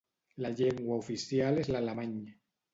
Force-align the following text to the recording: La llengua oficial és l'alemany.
La 0.45 0.49
llengua 0.61 0.97
oficial 1.03 1.63
és 1.67 1.71
l'alemany. 1.77 2.19